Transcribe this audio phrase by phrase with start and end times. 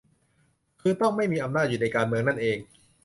[0.81, 2.57] คือต้องไม่มีอำนาจอยู่ในการเมืองนั่นเอง